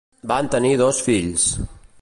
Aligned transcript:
Van 0.31 0.49
tenir 0.55 0.73
dos 0.83 1.05
fills: 1.09 1.47